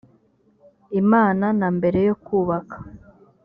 imana 1.01 1.45
na 1.59 1.67
mbere 1.77 1.99
yo 2.07 2.15
kubaka 2.25 2.77